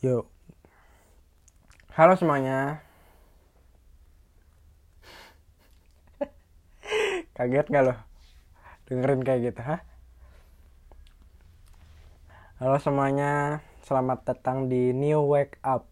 Yuk. 0.00 0.24
Halo 1.92 2.16
semuanya. 2.16 2.80
Kaget 7.36 7.68
gak 7.68 7.84
lo? 7.84 7.92
Dengerin 8.88 9.20
kayak 9.20 9.52
gitu, 9.52 9.60
ha? 9.60 9.84
Halo 12.64 12.80
semuanya, 12.80 13.60
selamat 13.84 14.24
datang 14.24 14.72
di 14.72 14.96
New 14.96 15.20
Wake 15.28 15.60
Up. 15.60 15.84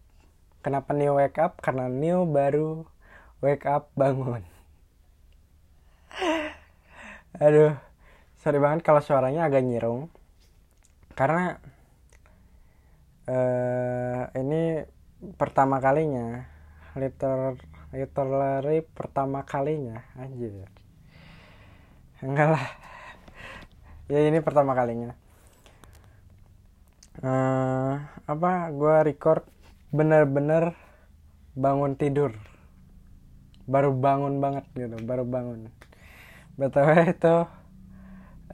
Kenapa 0.65 0.97
New 0.97 1.13
Wake 1.13 1.37
Up? 1.37 1.61
Karena 1.61 1.85
New 1.85 2.25
baru 2.25 2.89
wake 3.45 3.69
up 3.69 3.93
bangun. 3.93 4.41
Aduh, 7.45 7.77
sorry 8.41 8.57
banget 8.57 8.81
kalau 8.81 9.05
suaranya 9.05 9.45
agak 9.45 9.61
nyirung. 9.61 10.09
Karena 11.13 11.61
uh, 13.29 14.33
ini 14.33 14.89
pertama 15.37 15.77
kalinya. 15.77 16.49
Liter 16.97 17.53
literally 17.93 18.81
pertama 18.81 19.45
kalinya. 19.45 20.01
Anjir. 20.17 20.65
Enggak 22.25 22.57
lah. 22.57 22.67
Ya 24.09 24.25
ini 24.25 24.41
pertama 24.41 24.73
kalinya. 24.73 25.13
Uh, 27.21 28.01
apa 28.25 28.73
gue 28.73 28.95
record 29.05 29.45
bener-bener 29.93 30.73
bangun 31.53 31.93
tidur. 31.93 32.33
Baru 33.69 33.93
bangun 33.93 34.41
banget 34.41 34.65
gitu 34.73 34.97
baru 35.05 35.29
bangun. 35.29 35.69
Btw 36.57 36.89
itu 37.13 37.35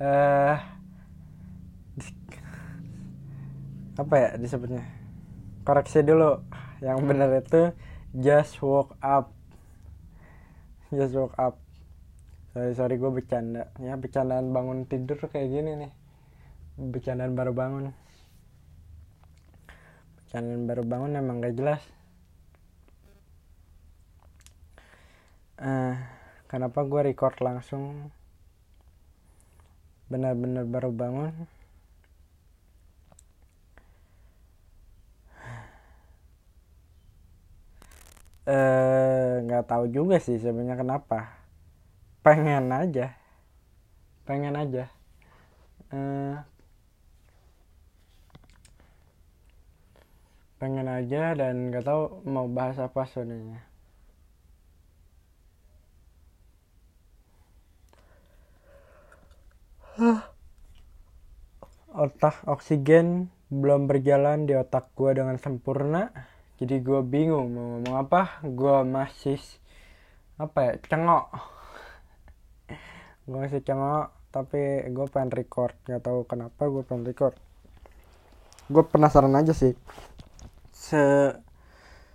uh, 0.03 0.55
apa 3.95 4.13
ya 4.19 4.29
disebutnya? 4.35 4.83
Koreksi 5.63 6.03
dulu. 6.03 6.43
Yang 6.83 6.99
benar 7.07 7.29
itu 7.39 7.71
just 8.11 8.59
woke 8.59 8.99
up. 8.99 9.31
Just 10.91 11.15
woke 11.15 11.35
up. 11.39 11.55
Sorry 12.51 12.75
sorry 12.75 12.95
gue 12.99 13.11
bercanda. 13.11 13.71
Ya 13.79 13.95
bercandaan 13.95 14.51
bangun 14.51 14.83
tidur 14.83 15.19
kayak 15.31 15.47
gini 15.47 15.71
nih. 15.79 15.91
Bercandaan 16.75 17.39
baru 17.39 17.55
bangun. 17.55 17.95
Bercandaan 20.19 20.63
baru 20.67 20.83
bangun 20.83 21.11
emang 21.15 21.39
gak 21.39 21.55
jelas. 21.55 21.83
Uh, 25.55 25.95
kenapa 26.51 26.83
gue 26.83 27.15
record 27.15 27.39
langsung? 27.39 28.11
Benar-benar 30.11 30.67
baru 30.67 30.91
bangun 30.91 31.54
nggak 38.45 39.63
uh, 39.65 39.69
tahu 39.69 39.89
juga 39.89 40.21
sih 40.21 40.37
sebenarnya 40.37 40.77
kenapa. 40.77 41.41
Pengen 42.21 42.69
aja. 42.69 43.17
Pengen 44.25 44.53
aja. 44.53 44.85
Uh, 45.89 46.37
pengen 50.61 50.89
aja 50.89 51.33
dan 51.33 51.69
nggak 51.69 51.85
tahu 51.85 52.21
mau 52.25 52.45
bahas 52.45 52.77
apa 52.77 53.05
sebenarnya. 53.09 53.61
Otak 61.95 62.43
oksigen 62.45 63.31
belum 63.47 63.87
berjalan 63.87 64.43
di 64.43 64.53
otak 64.53 64.91
gue 64.99 65.15
dengan 65.15 65.39
sempurna 65.39 66.11
jadi 66.55 66.79
gue 66.79 67.01
bingung 67.03 67.51
mau 67.51 67.65
ngomong 67.75 67.95
apa. 67.99 68.39
Gue 68.47 68.87
masih 68.87 69.39
apa 70.39 70.59
ya 70.63 70.73
cengok. 70.87 71.25
Gue 73.27 73.37
masih 73.43 73.59
cengok 73.59 74.15
tapi 74.31 74.87
gue 74.87 75.05
pengen 75.11 75.35
record. 75.35 75.75
Nggak 75.83 76.03
tahu 76.07 76.19
kenapa 76.23 76.61
gue 76.71 76.83
pengen 76.87 77.03
record. 77.03 77.35
Gue 78.71 78.83
penasaran 78.87 79.35
aja 79.35 79.51
sih. 79.51 79.75
Se 80.71 81.35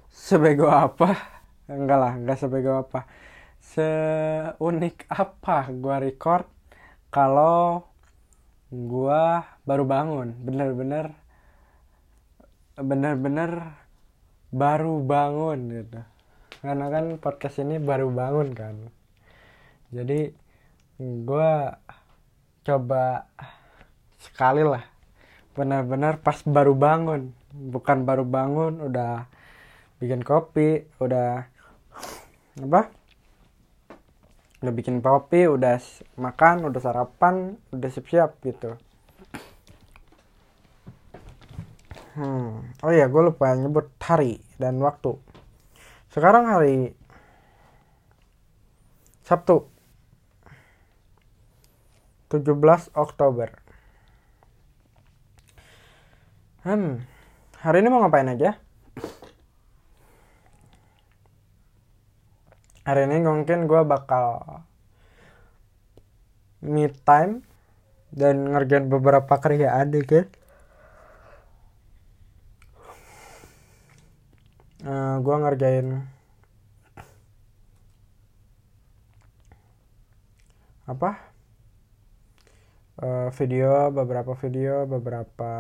sebego 0.09 0.73
apa? 0.73 1.21
Enggak 1.69 1.99
lah 2.01 2.13
enggak 2.17 2.41
sebego 2.41 2.81
apa. 2.81 3.05
Seunik 3.61 5.05
apa 5.13 5.69
gue 5.69 5.97
record 6.01 6.49
kalau 7.13 7.85
gue 8.73 9.23
baru 9.69 9.85
bangun? 9.85 10.33
Bener-bener 10.41 11.13
bener-bener 12.81 13.80
baru 14.51 14.99
bangun 15.03 15.59
gitu. 15.71 16.01
Karena 16.61 16.87
kan 16.91 17.17
podcast 17.23 17.63
ini 17.63 17.79
baru 17.79 18.11
bangun 18.11 18.53
kan. 18.53 18.77
Jadi 19.95 20.31
gue 21.01 21.53
coba 22.67 23.25
sekali 24.21 24.63
lah. 24.67 24.85
Benar-benar 25.55 26.21
pas 26.21 26.43
baru 26.45 26.77
bangun. 26.77 27.33
Bukan 27.51 28.07
baru 28.07 28.23
bangun 28.27 28.85
udah 28.91 29.27
bikin 29.99 30.23
kopi 30.23 30.87
udah 31.03 31.47
apa? 32.61 32.83
Udah 34.61 34.75
bikin 34.77 35.01
kopi 35.01 35.49
udah 35.49 35.81
makan 36.21 36.69
udah 36.69 36.81
sarapan 36.85 37.57
udah 37.73 37.89
siap-siap 37.89 38.37
gitu 38.45 38.77
Hmm. 42.11 42.75
Oh 42.83 42.91
iya, 42.91 43.07
gue 43.07 43.23
lupa 43.23 43.55
nyebut 43.55 43.87
hari 44.03 44.43
dan 44.59 44.83
waktu. 44.83 45.15
Sekarang 46.11 46.51
hari 46.51 46.99
Sabtu 49.23 49.71
17 52.35 52.91
Oktober. 52.99 53.55
Hmm, 56.67 57.07
hari 57.63 57.79
ini 57.79 57.89
mau 57.95 58.03
ngapain 58.03 58.27
aja? 58.27 58.59
Hari 62.83 63.07
ini 63.07 63.23
mungkin 63.23 63.71
gue 63.71 63.83
bakal 63.87 64.43
me 66.59 66.91
time 67.07 67.47
dan 68.11 68.51
ngerjain 68.51 68.91
beberapa 68.91 69.39
kerjaan 69.39 69.95
deh 69.95 70.03
uh, 74.85 75.17
gue 75.21 75.37
ngerjain 75.37 75.87
apa? 80.89 81.11
Uh, 83.01 83.29
video 83.33 83.89
beberapa 83.89 84.37
video 84.37 84.85
beberapa 84.85 85.53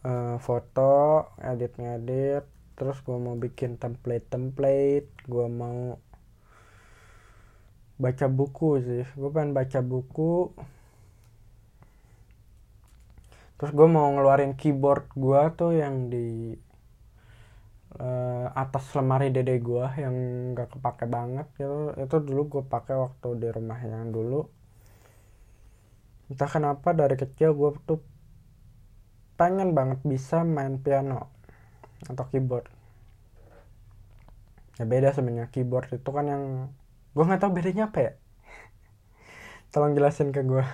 uh, 0.00 0.36
foto 0.40 1.28
edit 1.36 1.76
ngedit 1.76 2.48
terus 2.72 2.96
gue 3.04 3.12
mau 3.20 3.36
bikin 3.36 3.76
template 3.76 4.24
template 4.32 5.12
gue 5.28 5.46
mau 5.52 6.00
baca 8.00 8.26
buku 8.26 8.70
sih. 8.82 9.04
Gue 9.14 9.30
pengen 9.30 9.52
baca 9.52 9.78
buku 9.84 10.56
terus 13.62 13.78
gue 13.78 13.86
mau 13.86 14.10
ngeluarin 14.10 14.58
keyboard 14.58 15.06
gue 15.14 15.42
tuh 15.54 15.70
yang 15.70 16.10
di 16.10 16.50
uh, 17.94 18.50
atas 18.58 18.90
lemari 18.98 19.30
dede 19.30 19.62
gue 19.62 19.86
yang 20.02 20.14
gak 20.58 20.74
kepake 20.74 21.06
banget 21.06 21.46
gitu. 21.54 21.94
Itu 21.94 22.16
dulu 22.26 22.58
gue 22.58 22.62
pakai 22.66 22.98
waktu 22.98 23.28
di 23.38 23.48
rumah 23.54 23.78
yang 23.78 24.10
dulu. 24.10 24.50
Entah 26.26 26.50
kenapa 26.50 26.90
dari 26.90 27.14
kecil 27.14 27.54
gue 27.54 27.70
tuh 27.86 28.02
pengen 29.38 29.78
banget 29.78 30.02
bisa 30.02 30.42
main 30.42 30.82
piano 30.82 31.30
atau 32.10 32.26
keyboard. 32.34 32.66
Ya 34.74 34.90
beda 34.90 35.14
sebenarnya 35.14 35.54
keyboard 35.54 35.86
itu 35.94 36.10
kan 36.10 36.26
yang 36.26 36.44
gue 37.14 37.22
nggak 37.22 37.38
tahu 37.38 37.54
bedanya 37.54 37.94
apa 37.94 37.98
ya. 38.10 38.12
Tolong 39.70 39.94
jelasin 39.94 40.34
ke 40.34 40.42
gue 40.42 40.66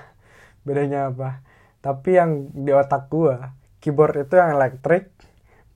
bedanya 0.64 1.12
apa 1.12 1.57
tapi 1.84 2.18
yang 2.18 2.50
di 2.52 2.70
otak 2.74 3.06
gua 3.12 3.58
keyboard 3.82 4.26
itu 4.26 4.34
yang 4.34 4.58
elektrik 4.58 5.14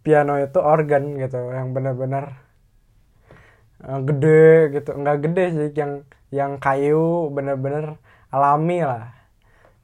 piano 0.03 0.35
itu 0.43 0.59
organ 0.59 1.15
gitu 1.15 1.39
yang 1.55 1.71
benar-benar 1.71 2.43
uh, 3.87 4.01
gede 4.03 4.75
gitu. 4.75 4.91
Nggak 4.99 5.19
gede 5.31 5.45
sih 5.57 5.69
yang 5.79 5.93
yang 6.35 6.53
kayu 6.59 7.31
bener-bener 7.31 7.99
alami 8.35 8.83
lah. 8.83 9.15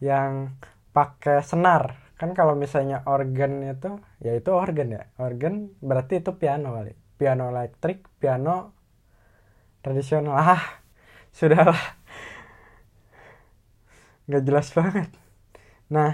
Yang 0.02 0.54
pakai 0.94 1.42
senar. 1.46 1.98
Kan 2.18 2.34
kalau 2.34 2.58
misalnya 2.58 3.06
organ 3.06 3.62
itu 3.62 4.02
ya 4.18 4.34
itu 4.34 4.50
organ 4.50 4.88
ya. 4.90 5.02
Organ 5.22 5.70
berarti 5.78 6.18
itu 6.22 6.34
piano 6.34 6.74
kali. 6.74 6.92
Piano 7.18 7.50
elektrik 7.54 8.06
piano 8.18 8.74
tradisional. 9.82 10.34
Ah 10.34 10.64
sudahlah. 11.30 11.78
Nggak 14.26 14.42
jelas 14.44 14.68
banget 14.74 15.08
nah 15.88 16.12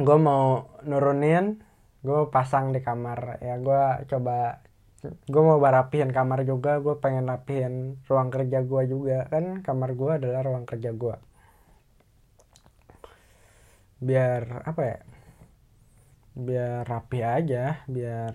gue 0.00 0.16
mau 0.16 0.44
nurunin 0.88 1.60
gue 2.00 2.20
pasang 2.32 2.72
di 2.72 2.80
kamar. 2.80 3.40
Ya 3.44 3.60
gue 3.60 3.82
coba 4.10 4.64
gue 5.04 5.42
mau 5.48 5.58
barapihin 5.60 6.12
kamar 6.12 6.44
juga 6.44 6.80
gue 6.84 6.96
pengen 7.00 7.28
rapihin 7.28 8.00
ruang 8.08 8.28
kerja 8.32 8.58
gue 8.64 8.82
juga. 8.88 9.28
Kan 9.32 9.60
kamar 9.66 9.90
gue 9.96 10.10
adalah 10.18 10.40
ruang 10.44 10.64
kerja 10.64 10.90
gue 10.96 11.16
biar 14.00 14.64
apa 14.64 14.80
ya 14.80 14.98
biar 16.32 16.88
rapi 16.88 17.20
aja 17.20 17.84
biar 17.84 18.32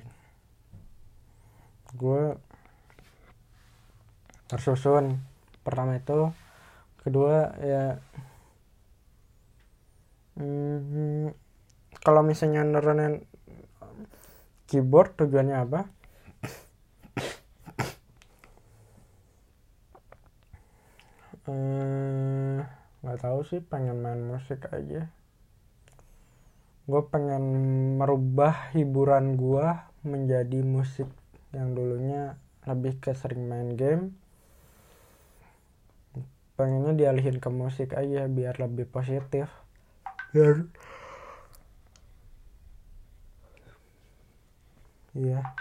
gue 1.97 2.23
tersusun. 4.45 5.17
Pertama 5.65 5.97
itu 5.97 6.29
kedua 7.01 7.57
ya 7.61 7.97
hmm, 10.35 11.31
kalau 12.03 12.21
misalnya 12.21 12.61
nurunin 12.67 13.23
keyboard 14.69 15.15
tujuannya 15.17 15.57
apa? 15.57 15.81
Eh, 21.45 22.57
nggak 23.05 23.19
tahu 23.21 23.45
sih 23.45 23.61
pengen 23.61 24.01
main 24.01 24.17
musik 24.17 24.65
aja. 24.73 25.05
Gue 26.89 27.01
pengen 27.09 27.43
merubah 28.01 28.73
hiburan 28.73 29.37
gue 29.37 29.67
menjadi 30.05 30.65
musik 30.65 31.09
yang 31.53 31.77
dulunya 31.77 32.37
lebih 32.65 32.97
ke 32.97 33.13
sering 33.13 33.45
main 33.45 33.77
game. 33.77 34.17
Pengennya 36.57 36.97
dialihin 36.97 37.37
ke 37.37 37.49
musik 37.53 37.93
aja 37.93 38.25
biar 38.25 38.57
lebih 38.57 38.89
positif 38.89 39.64
biar 40.35 40.57
iya 45.15 45.55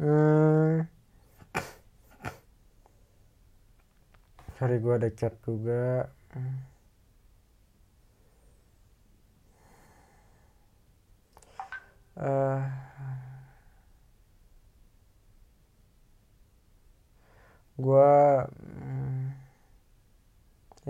Hmm. 0.00 0.88
Sorry 4.56 4.76
gue 4.84 4.94
ada 4.98 5.10
chat 5.18 5.34
juga. 5.46 6.08
Uh, 12.20 12.60
gue 17.80 18.10
hmm, 18.46 19.32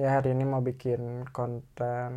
ya 0.03 0.09
hari 0.19 0.29
ini 0.35 0.45
mau 0.53 0.63
bikin 0.69 1.03
konten. 1.37 2.11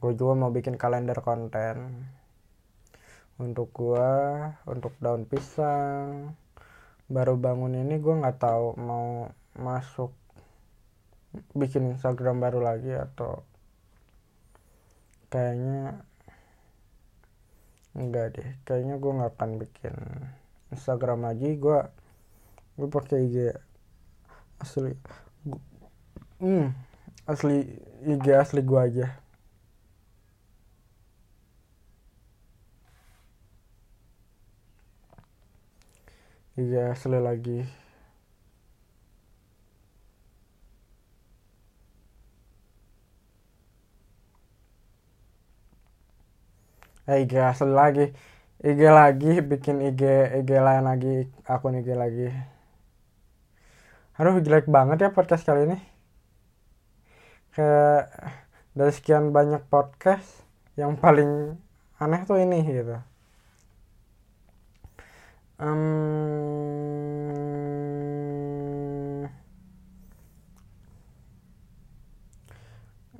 Gue 0.00 0.12
juga 0.20 0.32
mau 0.40 0.50
bikin 0.56 0.74
kalender 0.82 1.18
konten 1.28 1.76
untuk 3.40 3.72
gua 3.72 4.12
untuk 4.68 4.92
daun 5.00 5.24
pisang. 5.24 6.36
Baru 7.08 7.40
bangun 7.40 7.74
ini 7.74 7.96
gua 7.96 8.20
nggak 8.20 8.38
tahu 8.38 8.76
mau 8.76 9.32
masuk 9.56 10.12
bikin 11.56 11.96
Instagram 11.96 12.38
baru 12.44 12.60
lagi 12.60 12.92
atau 12.92 13.42
kayaknya 15.32 16.04
enggak 17.96 18.26
deh. 18.36 18.48
Kayaknya 18.68 18.94
gua 19.00 19.12
nggak 19.24 19.32
akan 19.34 19.50
bikin 19.56 19.94
Instagram 20.70 21.24
lagi. 21.24 21.56
Gua 21.56 21.88
gue 22.76 22.88
pakai 22.88 23.28
IG 23.28 23.36
asli. 24.60 24.92
Gua, 25.44 25.60
hmm, 26.40 26.66
asli 27.24 27.56
IG 28.04 28.26
asli 28.32 28.60
gua 28.64 28.88
aja 28.88 29.19
iya 36.60 36.80
asli 36.92 37.18
lagi. 37.26 37.50
Eh 47.10 47.18
IG 47.22 47.32
asli 47.50 47.72
lagi. 47.80 48.04
IG 48.68 48.80
lagi 49.00 49.30
bikin 49.50 49.76
IG 49.88 50.02
IG 50.38 50.50
lain 50.66 50.84
lagi 50.90 51.08
akun 51.52 51.74
IG 51.80 51.88
lagi. 52.02 52.26
Aduh 54.18 54.34
jelek 54.44 54.66
banget 54.76 54.98
ya 55.04 55.08
podcast 55.16 55.42
kali 55.48 55.60
ini. 55.66 55.76
Kayak 57.54 58.02
dari 58.78 58.92
sekian 58.94 59.34
banyak 59.36 59.62
podcast 59.72 60.46
yang 60.78 60.94
paling 60.98 61.58
aneh 62.02 62.20
tuh 62.28 62.38
ini 62.38 62.62
gitu 62.66 63.09
um, 65.60 65.82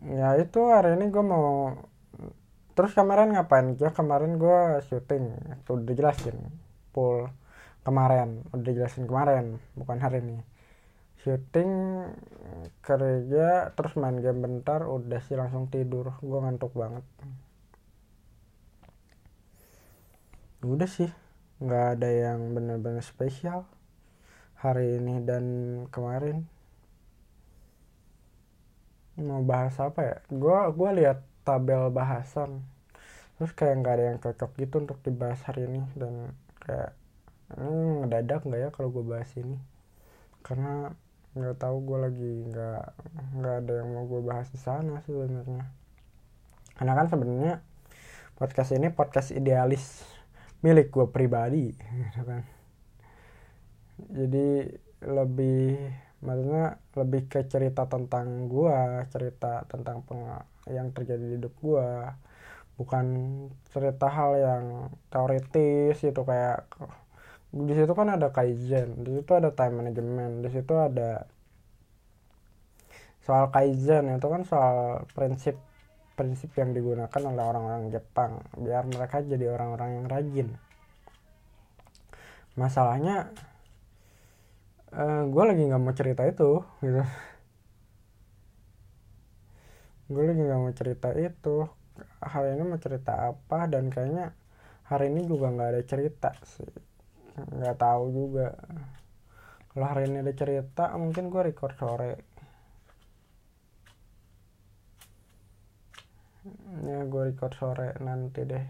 ya 0.00 0.40
itu 0.40 0.60
hari 0.72 0.96
ini 0.96 1.12
gue 1.12 1.24
mau 1.24 1.76
terus 2.72 2.92
kemarin 2.96 3.36
ngapain? 3.36 3.76
Ya 3.76 3.92
kemarin 3.92 4.40
gue 4.40 4.80
syuting 4.88 5.24
udah 5.68 5.84
dijelasin 5.84 6.36
full 6.96 7.28
kemarin 7.84 8.44
udah 8.52 8.64
dijelasin 8.64 9.04
kemarin 9.04 9.60
bukan 9.76 9.98
hari 10.00 10.24
ini. 10.24 10.40
Syuting 11.20 11.70
kerja 12.80 13.76
terus 13.76 13.92
main 14.00 14.16
game 14.24 14.40
bentar 14.40 14.88
udah 14.88 15.20
sih 15.28 15.36
langsung 15.36 15.68
tidur 15.68 16.16
gue 16.24 16.38
ngantuk 16.40 16.72
banget. 16.72 17.04
Udah 20.64 20.88
sih 20.88 21.08
nggak 21.60 21.84
ada 22.00 22.08
yang 22.08 22.56
benar-benar 22.56 23.04
spesial 23.04 23.68
hari 24.56 24.96
ini 24.96 25.20
dan 25.24 25.44
kemarin. 25.92 26.48
Mau 29.20 29.44
bahas 29.44 29.76
apa 29.76 30.00
ya? 30.00 30.16
Gue 30.32 30.56
gua 30.72 30.90
lihat 30.96 31.20
tabel 31.44 31.92
bahasan. 31.92 32.64
Terus 33.36 33.52
kayak 33.52 33.84
nggak 33.84 33.94
ada 33.96 34.04
yang 34.12 34.18
cocok 34.20 34.50
gitu 34.56 34.74
untuk 34.80 34.98
dibahas 35.04 35.40
hari 35.44 35.68
ini 35.68 35.84
dan 35.96 36.32
kayak 36.64 36.96
ini 37.60 38.04
ngedadak 38.04 38.40
nggak 38.44 38.60
ya 38.60 38.68
kalau 38.72 38.88
gue 38.88 39.04
bahas 39.04 39.28
ini? 39.36 39.56
Karena 40.40 40.92
nggak 41.36 41.56
tahu 41.60 41.76
gue 41.84 41.98
lagi 42.00 42.32
nggak 42.48 42.82
nggak 43.36 43.54
ada 43.64 43.72
yang 43.84 43.88
mau 43.92 44.04
gue 44.08 44.22
bahas 44.24 44.48
di 44.48 44.60
sana 44.60 45.00
sebenarnya. 45.04 45.64
Karena 46.76 46.92
kan 46.96 47.06
sebenarnya 47.12 47.54
podcast 48.40 48.72
ini 48.72 48.88
podcast 48.88 49.28
idealis 49.36 50.04
milik 50.64 50.86
gue 50.94 51.06
pribadi 51.08 51.72
gitu 51.76 52.20
kan. 52.24 52.42
Jadi 54.18 54.46
lebih 55.04 55.76
maksudnya 56.20 56.76
lebih 57.00 57.22
ke 57.32 57.40
cerita 57.48 57.88
tentang 57.88 58.44
gue 58.52 58.76
cerita 59.08 59.64
tentang 59.72 60.04
peng 60.04 60.22
yang 60.68 60.92
terjadi 60.92 61.24
di 61.24 61.36
hidup 61.40 61.54
gue 61.64 61.88
bukan 62.76 63.06
cerita 63.72 64.08
hal 64.08 64.30
yang 64.36 64.64
teoritis 65.12 65.96
gitu 66.00 66.20
kayak 66.24 66.68
di 67.52 67.72
situ 67.74 67.92
kan 67.96 68.08
ada 68.16 68.28
kaizen 68.36 68.88
di 69.04 69.10
situ 69.20 69.30
ada 69.32 69.50
time 69.52 69.74
management 69.80 70.44
di 70.44 70.48
situ 70.52 70.74
ada 70.76 71.24
soal 73.24 73.44
kaizen 73.54 74.04
itu 74.16 74.26
kan 74.34 74.42
soal 74.44 75.04
prinsip 75.16 75.56
prinsip 76.20 76.52
yang 76.60 76.76
digunakan 76.76 77.08
oleh 77.24 77.40
orang-orang 77.40 77.88
Jepang 77.88 78.44
biar 78.60 78.84
mereka 78.84 79.24
jadi 79.24 79.56
orang-orang 79.56 80.04
yang 80.04 80.06
rajin. 80.12 80.48
Masalahnya 82.60 83.32
uh, 84.92 85.00
eh, 85.00 85.22
gue 85.32 85.44
lagi 85.48 85.62
nggak 85.64 85.80
mau 85.80 85.96
cerita 85.96 86.28
itu 86.28 86.60
gitu. 86.84 87.02
Gue 90.12 90.22
lagi 90.28 90.42
nggak 90.44 90.60
mau 90.60 90.74
cerita 90.76 91.08
itu. 91.16 91.56
Hari 92.20 92.52
ini 92.52 92.62
mau 92.68 92.76
cerita 92.76 93.32
apa 93.32 93.64
dan 93.64 93.88
kayaknya 93.88 94.36
hari 94.84 95.08
ini 95.08 95.24
juga 95.24 95.48
nggak 95.48 95.70
ada 95.72 95.82
cerita 95.88 96.36
sih. 96.44 96.68
Nggak 97.48 97.80
tahu 97.80 98.12
juga. 98.12 98.60
Kalau 99.72 99.86
hari 99.88 100.04
ini 100.04 100.20
ada 100.20 100.34
cerita 100.36 100.92
mungkin 101.00 101.32
gue 101.32 101.48
record 101.48 101.80
sore 101.80 102.29
ya 106.88 107.04
gue 107.04 107.22
record 107.32 107.52
sore 107.52 107.88
nanti 108.00 108.48
deh. 108.48 108.64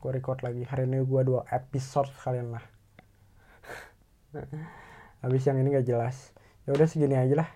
Gue 0.00 0.10
record 0.16 0.40
lagi. 0.40 0.64
Hari 0.64 0.88
ini 0.88 1.04
gue 1.04 1.20
dua 1.24 1.44
episode 1.52 2.08
sekalian 2.16 2.56
lah. 2.56 2.64
Habis 5.24 5.42
yang 5.48 5.60
ini 5.60 5.76
gak 5.76 5.88
jelas. 5.88 6.32
Ya 6.64 6.72
udah 6.72 6.88
segini 6.88 7.16
aja 7.16 7.44
lah. 7.44 7.50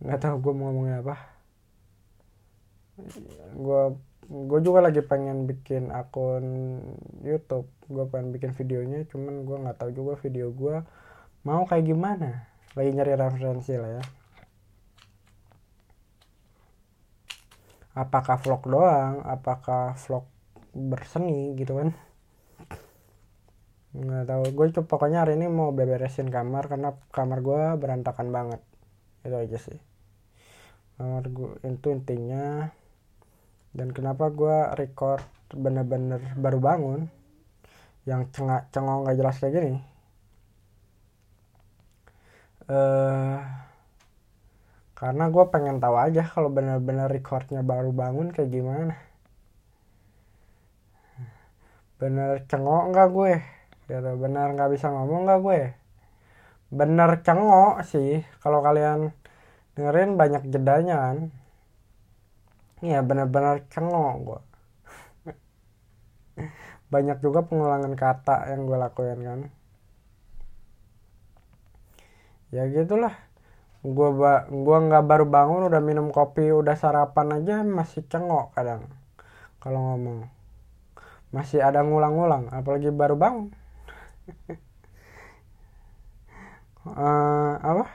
Nggak 0.00 0.20
tahu 0.20 0.36
gue 0.48 0.52
mau 0.56 0.72
ngomongin 0.72 1.04
apa. 1.04 1.16
Gue 3.56 3.82
gue 4.32 4.60
juga 4.64 4.80
lagi 4.80 5.04
pengen 5.04 5.44
bikin 5.44 5.92
akun 5.92 6.80
YouTube. 7.20 7.68
Gue 7.88 8.04
pengen 8.08 8.32
bikin 8.32 8.56
videonya 8.56 9.04
cuman 9.12 9.44
gue 9.44 9.56
nggak 9.60 9.76
tahu 9.76 9.90
juga 9.92 10.16
video 10.20 10.48
gue 10.52 10.80
mau 11.44 11.68
kayak 11.68 11.84
gimana. 11.84 12.48
Lagi 12.72 12.90
nyari 12.96 13.12
referensi 13.12 13.76
lah 13.76 14.00
ya 14.00 14.04
apakah 17.92 18.36
vlog 18.40 18.62
doang? 18.64 19.20
Apakah 19.24 19.96
vlog 20.00 20.24
berseni 20.72 21.52
gitu 21.56 21.76
kan? 21.80 21.90
Nggak 23.92 24.24
tahu. 24.28 24.42
Gue 24.56 24.66
coba 24.72 24.88
pokoknya 24.88 25.18
hari 25.24 25.36
ini 25.36 25.46
mau 25.52 25.68
beberesin 25.72 26.32
kamar 26.32 26.68
karena 26.72 26.96
kamar 27.12 27.38
gue 27.44 27.62
berantakan 27.76 28.28
banget. 28.32 28.60
Itu 29.24 29.36
aja 29.36 29.58
sih. 29.60 29.78
Kamar 30.96 31.24
gue 31.28 31.50
itu 31.68 31.88
intinya. 31.92 32.72
Dan 33.72 33.92
kenapa 33.92 34.28
gue 34.32 34.56
record 34.76 35.24
bener-bener 35.52 36.20
baru 36.36 36.58
bangun? 36.60 37.00
Yang 38.08 38.22
cengak 38.34 38.72
cengong 38.72 39.04
nggak 39.04 39.16
jelas 39.20 39.36
kayak 39.40 39.54
gini. 39.60 39.72
Eh 42.68 42.72
uh, 42.72 43.38
karena 45.02 45.24
gue 45.34 45.44
pengen 45.54 45.76
tahu 45.82 45.96
aja 46.06 46.22
kalau 46.34 46.46
bener-bener 46.56 47.08
recordnya 47.16 47.60
baru 47.70 47.90
bangun 48.00 48.28
kayak 48.34 48.50
gimana. 48.56 48.94
Bener 52.00 52.30
cengok 52.50 52.82
nggak 52.90 53.08
gue? 53.16 53.32
Gitu 53.90 54.10
bener 54.22 54.46
nggak 54.54 54.70
bisa 54.74 54.86
ngomong 54.94 55.20
nggak 55.26 55.40
gue? 55.46 55.60
Bener 56.78 57.10
cengok 57.26 57.74
sih 57.90 58.10
kalau 58.42 58.58
kalian 58.66 59.00
dengerin 59.74 60.10
banyak 60.20 60.42
jedanya 60.54 60.96
kan. 61.04 61.18
Iya 62.86 62.98
bener-bener 63.08 63.56
cengok 63.72 64.14
gue 64.26 64.40
banyak 66.92 67.18
juga 67.24 67.40
pengulangan 67.48 67.94
kata 68.02 68.36
yang 68.54 68.60
gue 68.68 68.78
lakuin 68.84 69.20
kan. 69.28 69.40
Ya 72.54 72.68
gitulah 72.68 73.31
gua 73.82 74.08
ba 74.14 74.32
gua 74.46 74.78
nggak 74.78 75.04
baru 75.10 75.26
bangun 75.26 75.66
udah 75.66 75.82
minum 75.82 76.14
kopi 76.14 76.54
udah 76.54 76.78
sarapan 76.78 77.42
aja 77.42 77.66
masih 77.66 78.06
cengok 78.06 78.54
kadang 78.54 78.86
kalau 79.62 79.94
ngomong. 79.94 80.26
Masih 81.30 81.62
ada 81.62 81.86
ngulang-ngulang 81.86 82.50
apalagi 82.50 82.90
baru 82.90 83.14
bangun. 83.14 83.54
Uh, 86.82 87.54
apa? 87.70 87.86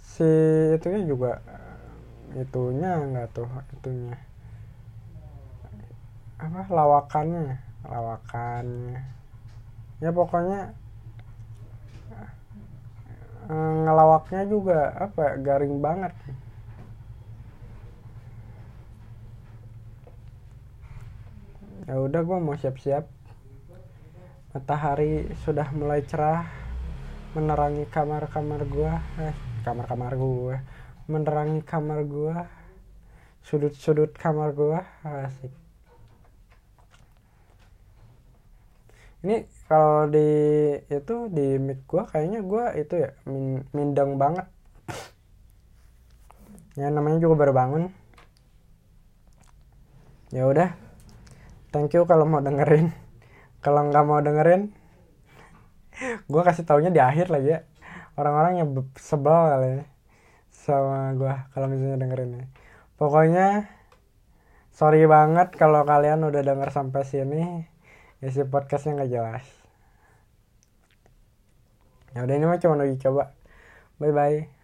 Si 0.00 0.28
itunya 0.76 1.00
juga 1.04 1.40
itunya 2.32 2.96
enggak 2.96 3.28
tuh 3.36 3.48
itunya. 3.76 4.16
Apa 6.40 6.64
lawakannya 6.72 7.60
lawakannya. 7.86 9.00
Ya 10.02 10.10
pokoknya 10.10 10.74
ngelawaknya 13.50 14.42
juga 14.46 14.94
apa 14.94 15.38
garing 15.40 15.82
banget. 15.82 16.14
Ya 21.90 21.98
udah 21.98 22.20
gue 22.22 22.38
mau 22.38 22.54
siap-siap. 22.54 23.04
Matahari 24.52 25.32
sudah 25.42 25.66
mulai 25.72 26.04
cerah 26.04 26.44
menerangi 27.32 27.88
kamar-kamar 27.88 28.68
gue 28.68 28.92
eh 29.24 29.32
kamar-kamar 29.64 30.12
gue 30.20 30.56
menerangi 31.08 31.64
kamar 31.64 32.04
gue 32.04 32.36
sudut-sudut 33.40 34.12
kamar 34.12 34.52
gue 34.52 34.78
asik 35.00 35.61
ini 39.22 39.46
kalau 39.70 40.10
di 40.10 40.30
itu 40.90 41.14
di 41.30 41.56
mic 41.62 41.86
gue 41.86 42.02
kayaknya 42.10 42.40
gue 42.42 42.64
itu 42.82 42.94
ya 42.98 43.10
min, 43.26 43.62
mindeng 43.70 44.18
banget. 44.18 44.46
Ya 46.74 46.88
namanya 46.88 47.22
juga 47.22 47.34
baru 47.46 47.52
bangun. 47.54 47.84
Ya 50.34 50.48
udah. 50.48 50.74
Thank 51.70 51.94
you 51.96 52.04
kalau 52.04 52.26
mau 52.26 52.42
dengerin. 52.42 52.90
Kalau 53.64 53.86
nggak 53.88 54.04
mau 54.04 54.18
dengerin 54.18 54.74
gue 56.02 56.42
kasih 56.42 56.66
taunya 56.66 56.90
di 56.90 56.98
akhir 56.98 57.30
lagi 57.30 57.48
ya. 57.54 57.60
Orang-orang 58.18 58.60
yang 58.60 58.68
sebel 58.98 59.30
kali 59.30 59.68
ya 59.78 59.84
sama 60.62 61.10
gue 61.18 61.34
kalau 61.50 61.66
misalnya 61.66 61.98
dengerin 61.98 62.38
ya 62.38 62.44
pokoknya 62.94 63.66
sorry 64.70 65.02
banget 65.10 65.50
kalau 65.58 65.82
kalian 65.82 66.22
udah 66.22 66.38
denger 66.46 66.70
sampai 66.70 67.02
sini 67.02 67.66
isi 68.22 68.42
podcastnya 68.46 68.96
nggak 68.96 69.12
jelas. 69.12 69.46
Ya 72.12 72.24
udah 72.24 72.34
ini 72.36 72.44
mah 72.46 72.60
cuma 72.62 72.76
lagi 72.78 72.96
coba. 73.00 73.32
Bye 74.00 74.12
bye 74.14 74.61